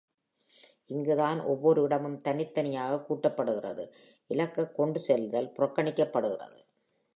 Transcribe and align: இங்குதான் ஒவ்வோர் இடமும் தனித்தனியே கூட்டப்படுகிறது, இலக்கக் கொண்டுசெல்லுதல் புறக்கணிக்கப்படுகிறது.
இங்குதான் 0.85 1.39
ஒவ்வோர் 1.41 1.81
இடமும் 1.83 2.17
தனித்தனியே 2.17 2.85
கூட்டப்படுகிறது, 3.01 3.85
இலக்கக் 4.27 4.75
கொண்டுசெல்லுதல் 4.79 5.53
புறக்கணிக்கப்படுகிறது. 5.59 6.59